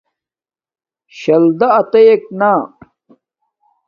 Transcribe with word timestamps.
شل 1.17 1.43
دا 1.59 1.67
اتییک 1.79 2.21
نا 2.39 2.51